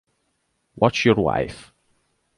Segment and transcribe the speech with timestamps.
[0.77, 1.71] Watch Your Wife